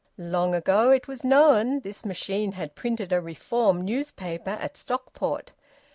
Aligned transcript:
Long 0.17 0.55
ago, 0.55 0.89
it 0.89 1.07
was 1.07 1.23
known, 1.23 1.81
this 1.81 2.07
machine 2.07 2.53
had 2.53 2.73
printed 2.73 3.13
a 3.13 3.21
Reform 3.21 3.85
newspaper 3.85 4.49
at 4.49 4.75
Stockport. 4.75 5.51